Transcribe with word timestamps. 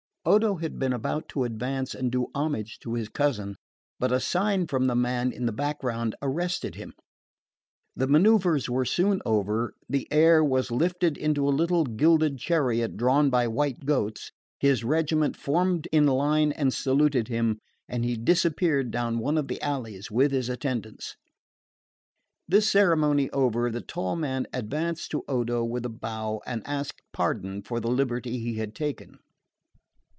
Odo 0.23 0.57
had 0.57 0.77
been 0.77 0.93
about 0.93 1.27
to 1.29 1.45
advance 1.45 1.95
and 1.95 2.11
do 2.11 2.27
homage 2.35 2.77
to 2.81 2.93
his 2.93 3.09
cousin; 3.09 3.55
but 3.99 4.11
a 4.11 4.19
sign 4.19 4.67
from 4.67 4.85
the 4.85 4.93
man 4.93 5.31
in 5.31 5.47
the 5.47 5.51
background 5.51 6.13
arrested 6.21 6.75
him. 6.75 6.93
The 7.95 8.05
manoeuvres 8.05 8.69
were 8.69 8.85
soon 8.85 9.21
over, 9.25 9.73
the 9.89 10.07
heir 10.11 10.43
was 10.43 10.69
lifted 10.69 11.17
into 11.17 11.47
a 11.47 11.49
little 11.49 11.85
gilded 11.85 12.37
chariot 12.37 12.97
drawn 12.97 13.31
by 13.31 13.47
white 13.47 13.83
goats, 13.83 14.31
his 14.59 14.83
regiment 14.83 15.35
formed 15.35 15.87
in 15.91 16.05
line 16.05 16.51
and 16.51 16.71
saluted 16.71 17.27
him, 17.27 17.57
and 17.89 18.05
he 18.05 18.15
disappeared 18.15 18.91
down 18.91 19.17
one 19.17 19.39
of 19.39 19.47
the 19.47 19.59
alleys 19.59 20.11
with 20.11 20.31
his 20.31 20.49
attendants. 20.49 21.17
This 22.47 22.69
ceremony 22.69 23.31
over, 23.31 23.71
the 23.71 23.81
tall 23.81 24.15
man 24.15 24.45
advanced 24.53 25.09
to 25.11 25.23
Odo 25.27 25.63
with 25.65 25.83
a 25.83 25.89
bow 25.89 26.43
and 26.45 26.61
asked 26.67 27.01
pardon 27.11 27.63
for 27.63 27.79
the 27.79 27.89
liberty 27.89 28.37
he 28.37 28.57
had 28.57 28.75
taken. 28.75 29.17